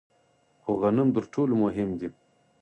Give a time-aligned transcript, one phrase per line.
[0.61, 2.09] خو غنم تر ټولو مهم دي.